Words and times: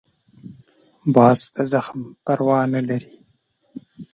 باز 1.15 1.39
د 1.55 1.57
زخم 1.71 1.99
پروا 2.25 2.59
نه 2.73 2.81
لري 2.89 3.13